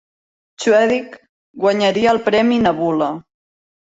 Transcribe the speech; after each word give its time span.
Chwedyk 0.61 1.11
guanyaria 1.65 2.09
el 2.13 2.21
premi 2.31 2.57
Nebula. 2.63 3.11